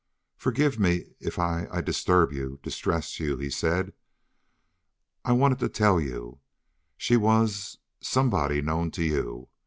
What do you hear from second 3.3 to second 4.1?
he said.